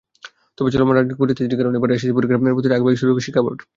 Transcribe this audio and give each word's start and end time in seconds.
তবে 0.57 0.69
চলমান 0.73 0.93
রাজনৈতিক 0.95 1.19
পরিস্থিতির 1.21 1.59
কারণে 1.59 1.75
এবার 1.79 1.89
এসএসসি 1.95 2.15
পরীক্ষার 2.17 2.39
প্রস্তুতি 2.41 2.75
আগেভাগেই 2.77 2.99
শুরু 3.01 3.11
করেছে 3.13 3.25
শিক্ষাবোর্ড। 3.27 3.59